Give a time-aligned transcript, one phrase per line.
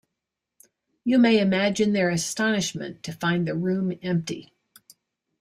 [1.03, 4.51] You may imagine their astonishment to find the room empty.